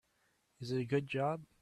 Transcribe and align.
Is 0.61 0.71
it 0.71 0.79
a 0.79 0.83
good 0.85 1.05
job? 1.05 1.43